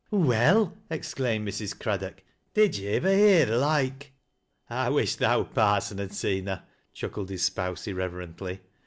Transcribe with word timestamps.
"Well," 0.09 0.75
exclaimed 0.89 1.47
Mrs. 1.47 1.77
Craddock," 1.79 2.23
did 2.55 2.75
yo' 2.75 2.95
ivver 2.95 3.09
heai 3.15 3.45
th' 3.45 3.49
loikel"" 3.51 4.07
I 4.71 4.89
wish 4.89 5.15
th' 5.17 5.21
owd 5.21 5.53
parson 5.53 5.99
had 5.99 6.11
seed 6.11 6.47
her," 6.47 6.63
chuckled 6.91 7.29
his 7.29 7.43
spouse 7.43 7.85
irreverently. 7.85 8.61